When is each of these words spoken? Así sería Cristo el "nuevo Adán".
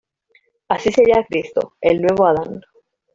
Así 0.67 0.91
sería 0.91 1.23
Cristo 1.29 1.75
el 1.79 2.01
"nuevo 2.01 2.25
Adán". 2.25 2.63